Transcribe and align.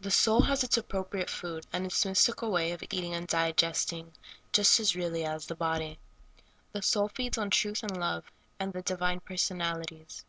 THE 0.00 0.10
soul 0.10 0.40
has 0.50 0.64
its 0.64 0.76
appropriate 0.76 1.30
food, 1.30 1.64
and 1.72 1.86
its 1.86 2.04
mystical 2.04 2.50
wa}' 2.50 2.72
of 2.74 2.82
eating 2.82 3.14
and 3.14 3.28
digesting, 3.28 4.14
just 4.50 4.80
as 4.80 4.96
really 4.96 5.24
as 5.24 5.46
the 5.46 5.54
body. 5.54 6.00
The 6.72 6.82
soul 6.82 7.06
feeds 7.06 7.38
on 7.38 7.50
truth 7.50 7.84
and 7.84 7.96
love, 7.96 8.32
and 8.58 8.72
the 8.72 8.82
di 8.82 8.96
vine 8.96 9.20
personalities. 9.20 10.24